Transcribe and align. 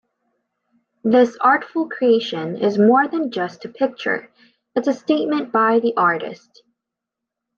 This 1.03 1.37
artful 1.41 1.87
creation 1.87 2.57
is 2.57 2.79
more 2.79 3.07
than 3.07 3.29
just 3.29 3.65
a 3.65 3.69
picture, 3.69 4.31
it's 4.75 4.87
a 4.87 4.93
statement 4.95 5.51
by 5.51 5.77
the 5.79 5.93
artist. 5.95 6.63